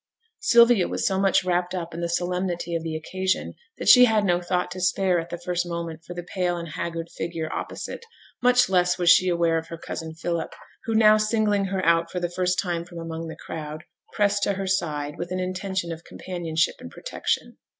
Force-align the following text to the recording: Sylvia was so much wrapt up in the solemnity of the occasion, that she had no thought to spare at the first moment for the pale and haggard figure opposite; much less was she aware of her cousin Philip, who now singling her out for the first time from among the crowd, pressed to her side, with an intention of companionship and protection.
Sylvia 0.39 0.87
was 0.87 1.05
so 1.05 1.19
much 1.19 1.43
wrapt 1.43 1.75
up 1.75 1.93
in 1.93 2.01
the 2.01 2.09
solemnity 2.09 2.73
of 2.75 2.81
the 2.81 2.95
occasion, 2.95 3.53
that 3.77 3.87
she 3.87 4.05
had 4.05 4.25
no 4.25 4.41
thought 4.41 4.71
to 4.71 4.81
spare 4.81 5.19
at 5.19 5.29
the 5.29 5.37
first 5.37 5.63
moment 5.63 6.03
for 6.03 6.15
the 6.15 6.23
pale 6.23 6.57
and 6.57 6.69
haggard 6.69 7.11
figure 7.11 7.53
opposite; 7.53 8.03
much 8.41 8.67
less 8.67 8.97
was 8.97 9.11
she 9.11 9.29
aware 9.29 9.59
of 9.59 9.67
her 9.67 9.77
cousin 9.77 10.15
Philip, 10.15 10.55
who 10.85 10.95
now 10.95 11.17
singling 11.17 11.65
her 11.65 11.85
out 11.85 12.09
for 12.09 12.19
the 12.19 12.31
first 12.31 12.57
time 12.57 12.83
from 12.83 12.97
among 12.97 13.27
the 13.27 13.37
crowd, 13.45 13.83
pressed 14.13 14.41
to 14.41 14.53
her 14.53 14.65
side, 14.65 15.19
with 15.19 15.29
an 15.29 15.39
intention 15.39 15.91
of 15.91 16.03
companionship 16.03 16.77
and 16.79 16.89
protection. 16.89 17.57